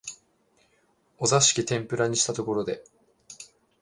[1.19, 2.83] お座敷天婦羅にしたところで、